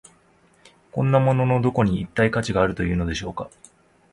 [0.91, 3.51] こんなもののどこに、一体価値があるというのでしょうか。